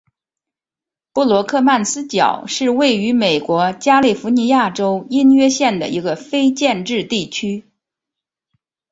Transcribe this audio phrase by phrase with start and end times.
[1.13, 7.67] 布罗克曼斯角是位于美国加利福尼亚州因约县的一个非建制地区。